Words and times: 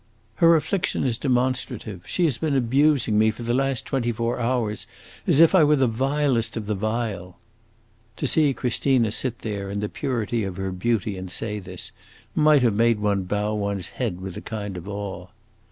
"Her 0.37 0.55
affliction 0.55 1.03
is 1.03 1.19
demonstrative. 1.19 2.07
She 2.07 2.25
has 2.25 2.39
been 2.39 2.55
abusing 2.55 3.19
me 3.19 3.29
for 3.29 3.43
the 3.43 3.53
last 3.53 3.85
twenty 3.85 4.11
four 4.11 4.39
hours 4.39 4.87
as 5.27 5.39
if 5.39 5.53
I 5.53 5.63
were 5.63 5.75
the 5.75 5.85
vilest 5.85 6.57
of 6.57 6.65
the 6.65 6.73
vile." 6.73 7.37
To 8.17 8.25
see 8.25 8.51
Christina 8.55 9.11
sit 9.11 9.37
there 9.45 9.69
in 9.69 9.79
the 9.79 9.89
purity 9.89 10.43
of 10.43 10.57
her 10.57 10.71
beauty 10.71 11.17
and 11.19 11.29
say 11.29 11.59
this, 11.59 11.91
might 12.33 12.63
have 12.63 12.73
made 12.73 12.97
one 12.99 13.25
bow 13.25 13.53
one's 13.53 13.89
head 13.89 14.19
with 14.21 14.35
a 14.35 14.41
kind 14.41 14.75
of 14.75 14.87
awe. 14.87 15.27